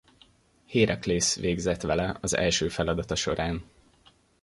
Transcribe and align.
Héraklész 0.65 1.35
végzett 1.35 1.81
vele 1.81 2.17
az 2.21 2.33
első 2.35 2.69
feladata 2.69 3.15
során. 3.15 3.63